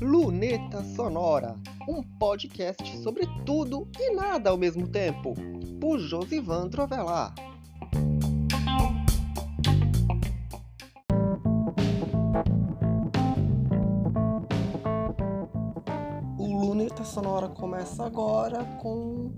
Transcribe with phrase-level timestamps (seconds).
[0.00, 1.56] Luneta Sonora,
[1.88, 5.34] um podcast sobre tudo e nada ao mesmo tempo,
[5.80, 7.34] por Josivan Trovelar.
[16.38, 19.32] O Luneta Sonora começa agora com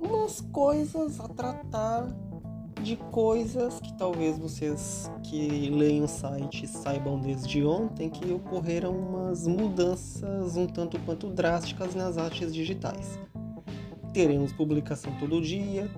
[0.00, 2.25] umas coisas a tratar
[2.82, 9.46] de coisas que talvez vocês que leem o site saibam desde ontem que ocorreram umas
[9.46, 13.18] mudanças um tanto quanto drásticas nas artes digitais.
[14.12, 15.90] Teremos publicação todo dia,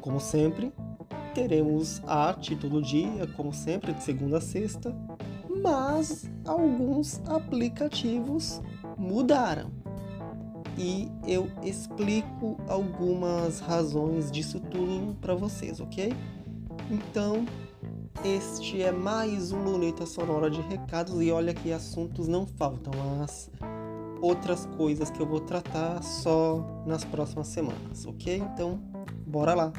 [0.00, 0.72] como sempre.
[1.34, 4.94] Teremos arte todo dia, como sempre, de segunda a sexta.
[5.62, 8.60] Mas alguns aplicativos
[8.96, 9.79] mudaram
[10.80, 16.10] e eu explico algumas razões disso tudo para vocês, ok?
[16.90, 17.44] Então,
[18.24, 23.50] este é mais um Luneta Sonora de recados e olha que assuntos não faltam, as
[24.22, 28.38] outras coisas que eu vou tratar só nas próximas semanas, ok?
[28.38, 28.80] Então,
[29.26, 29.72] bora lá!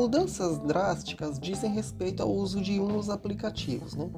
[0.00, 3.94] Mudanças drásticas dizem respeito ao uso de uns aplicativos.
[3.94, 4.08] Né?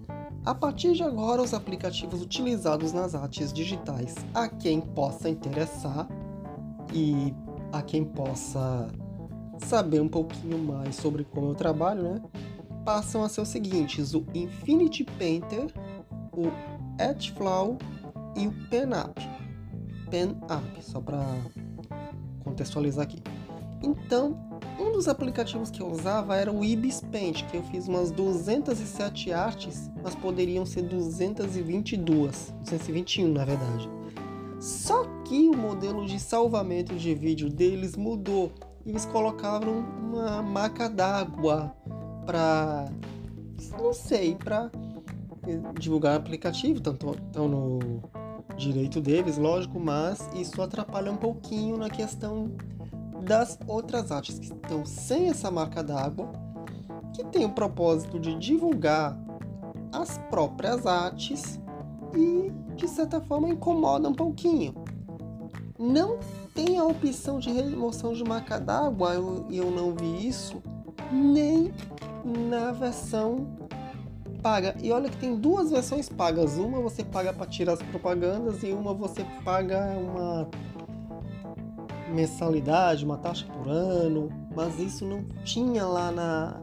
[0.45, 6.07] A partir de agora, os aplicativos utilizados nas artes digitais, a quem possa interessar
[6.95, 7.35] e
[7.73, 8.87] a quem possa
[9.59, 12.23] saber um pouquinho mais sobre como eu trabalho, né?
[12.85, 15.67] passam a ser os seguintes: o Infinity Painter,
[16.33, 16.45] o
[17.03, 17.77] Etchflow
[18.37, 19.21] e o PenUp.
[20.09, 21.27] PenUp, só para
[22.45, 23.21] contextualizar aqui.
[23.83, 24.52] Então,
[24.83, 29.33] um dos aplicativos que eu usava era o Ibis Paint, que eu fiz umas 207
[29.33, 33.89] artes, mas poderiam ser 222, 221 na verdade.
[34.61, 38.53] Só que o modelo de salvamento de vídeo deles mudou.
[38.85, 41.75] Eles colocavam uma marca d'água
[42.27, 42.87] para
[43.79, 44.71] não sei, para
[45.79, 47.79] divulgar o aplicativo, tanto estão no
[48.57, 52.51] direito deles, lógico, mas isso atrapalha um pouquinho na questão
[53.23, 56.31] das outras artes que estão sem essa marca d'água,
[57.13, 59.19] que tem o propósito de divulgar
[59.93, 61.61] as próprias artes
[62.15, 64.75] e, de certa forma, incomoda um pouquinho.
[65.79, 66.19] Não
[66.55, 70.63] tem a opção de remoção de marca d'água, eu, eu não vi isso,
[71.11, 71.73] nem
[72.49, 73.47] na versão
[74.43, 74.75] paga.
[74.83, 76.57] E olha que tem duas versões pagas.
[76.59, 80.49] Uma você paga para tirar as propagandas e uma você paga uma
[82.13, 86.61] mensalidade, uma taxa por ano, mas isso não tinha lá na,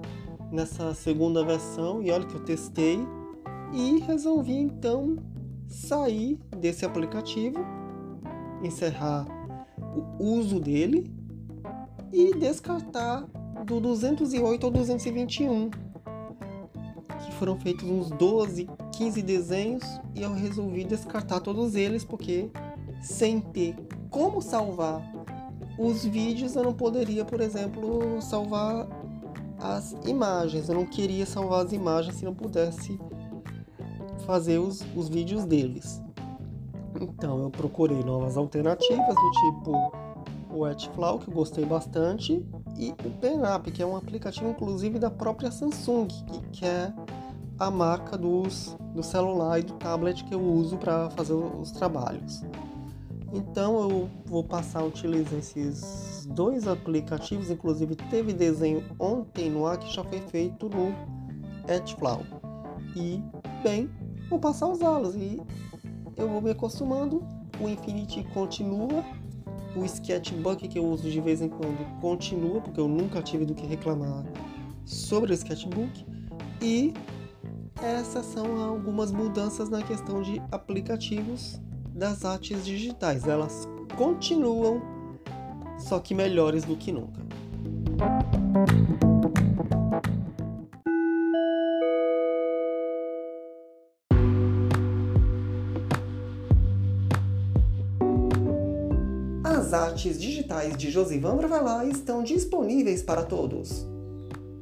[0.52, 2.02] nessa segunda versão.
[2.02, 3.00] E olha que eu testei
[3.74, 5.18] e resolvi então
[5.68, 7.60] sair desse aplicativo,
[8.64, 9.26] encerrar
[10.20, 11.12] o uso dele
[12.12, 13.26] e descartar
[13.66, 19.84] do 208 ao 221, que foram feitos uns 12, 15 desenhos
[20.16, 22.50] e eu resolvi descartar todos eles porque
[23.02, 23.76] sem ter
[24.10, 25.02] como salvar
[25.80, 28.86] os vídeos eu não poderia, por exemplo, salvar
[29.58, 30.68] as imagens.
[30.68, 33.00] Eu não queria salvar as imagens se não pudesse
[34.26, 36.02] fazer os, os vídeos deles.
[37.00, 39.92] Então eu procurei novas alternativas do tipo
[40.52, 42.44] o Etflow, que eu gostei bastante,
[42.76, 46.92] e o PenUp, que é um aplicativo inclusive da própria Samsung, que, que é
[47.60, 52.44] a marca dos, do celular e do tablet que eu uso para fazer os trabalhos.
[53.32, 59.78] Então eu vou passar a utilizar esses dois aplicativos, inclusive teve desenho ontem no ar
[59.78, 60.94] que já foi feito no
[61.72, 62.24] Edgeflow.
[62.96, 63.22] E
[63.62, 63.90] bem,
[64.30, 65.40] vou passar a usá-los e
[66.18, 67.24] eu vou me acostumando.
[67.62, 69.04] O Infinity continua,
[69.76, 73.54] o Sketchbook que eu uso de vez em quando continua, porque eu nunca tive do
[73.54, 74.26] que reclamar
[74.86, 76.06] sobre o Sketchbook.
[76.62, 76.94] E
[77.82, 81.62] essas são algumas mudanças na questão de aplicativos
[82.00, 83.28] das artes digitais.
[83.28, 83.68] Elas
[83.98, 84.82] continuam,
[85.78, 87.20] só que melhores do que nunca.
[99.44, 103.86] As artes digitais de Josivan Bravalá estão disponíveis para todos.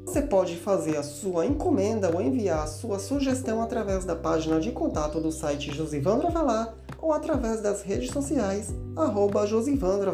[0.05, 4.71] Você pode fazer a sua encomenda ou enviar a sua sugestão através da página de
[4.71, 6.73] contato do site Josivan Bravalá
[7.07, 10.13] ou através das redes sociais, arroba Josivandra.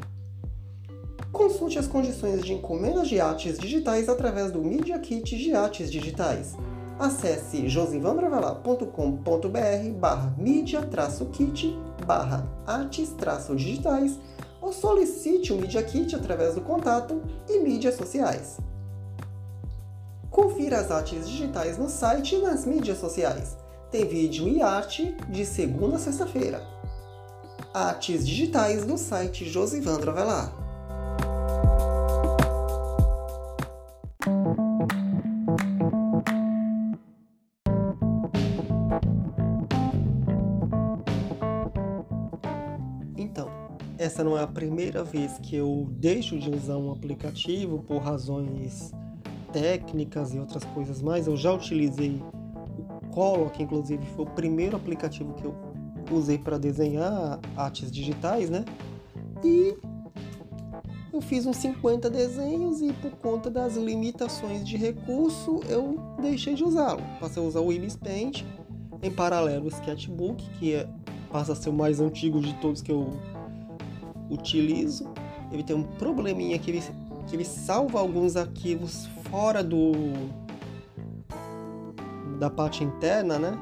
[1.31, 6.55] Consulte as condições de encomendas de artes digitais através do Media Kit de Artes Digitais.
[6.97, 11.77] Acesse josivandravelar.com.br barra media-kit
[12.07, 14.17] barra artes-digitais
[14.67, 18.57] ou solicite o Media Kit através do contato e mídias sociais.
[20.29, 23.57] Confira as artes digitais no site e nas mídias sociais.
[23.89, 26.61] Tem vídeo e arte de segunda a sexta-feira.
[27.73, 30.66] Artes digitais no site Josivandro Avelar.
[44.17, 48.91] Essa não é a primeira vez que eu deixo de usar um aplicativo por razões
[49.53, 51.27] técnicas e outras coisas mais.
[51.27, 52.19] Eu já utilizei
[52.79, 55.53] o Color, que inclusive foi o primeiro aplicativo que eu
[56.11, 58.65] usei para desenhar artes digitais, né?
[59.43, 59.77] E
[61.13, 66.63] eu fiz uns 50 desenhos e por conta das limitações de recurso eu deixei de
[66.63, 67.03] usá-lo.
[67.19, 68.43] Passei a usar o Ibis Paint,
[69.03, 70.89] em paralelo o Sketchbook, que é,
[71.31, 73.13] passa a ser o mais antigo de todos que eu
[74.29, 75.11] utilizo.
[75.51, 76.83] Ele tem um probleminha que ele,
[77.27, 79.91] que ele salva alguns arquivos fora do
[82.39, 83.57] da parte interna, né?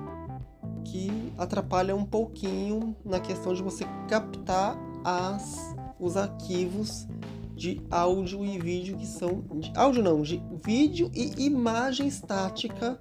[0.83, 7.07] Que atrapalha um pouquinho na questão de você captar as, os arquivos
[7.55, 12.99] de áudio e vídeo que são de áudio não, de vídeo e imagem estática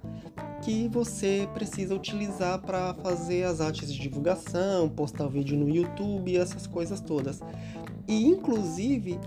[0.65, 6.65] que você precisa utilizar para fazer as artes de divulgação, postar vídeo no YouTube, essas
[6.65, 7.39] coisas todas.
[8.07, 9.19] E inclusive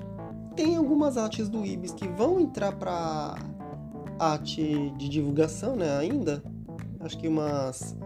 [0.56, 3.36] tem algumas artes do Ibis que vão entrar para
[4.18, 6.42] arte de divulgação, né, ainda.
[6.98, 7.96] Acho que umas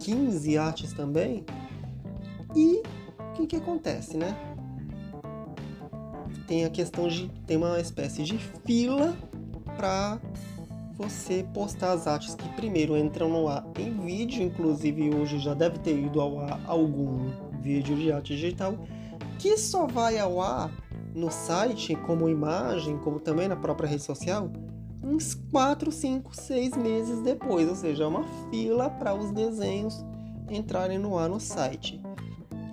[0.00, 1.46] 15 artes também.
[2.54, 2.82] E
[3.18, 4.36] o que que acontece, né?
[6.46, 8.36] Tem a questão de tem uma espécie de
[8.66, 9.16] fila
[9.74, 10.20] para
[10.98, 15.78] você postar as artes que primeiro entram no ar em vídeo, inclusive hoje já deve
[15.78, 17.30] ter ido ao ar algum
[17.60, 18.74] vídeo de arte digital,
[19.38, 20.72] que só vai ao ar
[21.14, 24.50] no site, como imagem, como também na própria rede social,
[25.00, 30.04] uns 4, 5, 6 meses depois, ou seja, é uma fila para os desenhos
[30.50, 32.02] entrarem no ar no site.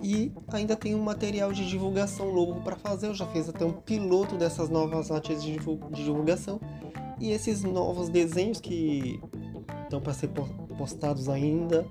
[0.02, 3.08] E ainda tem um material de divulgação novo para fazer.
[3.08, 5.58] Eu já fiz até um piloto dessas novas artes de
[5.90, 6.60] divulgação.
[7.18, 9.20] E esses novos desenhos que
[9.84, 10.28] estão para ser
[10.76, 11.86] postados ainda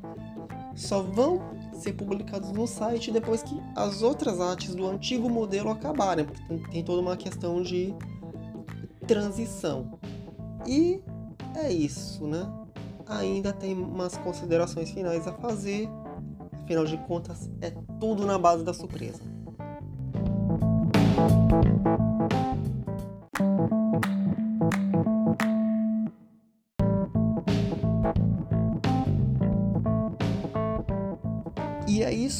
[0.76, 1.42] só vão
[1.74, 6.84] ser publicados no site depois que as outras artes do antigo modelo acabarem, porque tem
[6.84, 7.94] toda uma questão de
[9.08, 9.98] transição.
[10.68, 11.02] E
[11.56, 12.52] é isso, né?
[13.08, 15.88] Ainda tem umas considerações finais a fazer,
[16.64, 19.35] afinal de contas, é tudo na base da surpresa.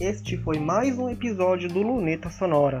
[0.00, 2.80] Este foi mais um episódio do Luneta Sonora.